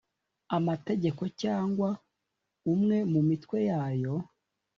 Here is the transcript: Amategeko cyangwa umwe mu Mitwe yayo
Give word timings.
Amategeko 0.57 1.23
cyangwa 1.41 1.89
umwe 2.73 2.97
mu 3.11 3.21
Mitwe 3.27 3.57
yayo 3.69 4.15